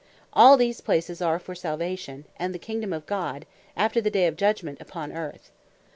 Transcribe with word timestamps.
All 0.33 0.57
these 0.57 0.81
places 0.81 1.21
are 1.21 1.37
for 1.37 1.53
Salvation, 1.53 2.25
and 2.37 2.55
the 2.55 2.57
Kingdome 2.57 2.91
of 2.91 3.05
God 3.05 3.45
(after 3.77 4.01
the 4.01 4.09
day 4.09 4.25
of 4.25 4.35
Judgement) 4.35 4.81
upon 4.81 5.13
Earth. 5.13 5.51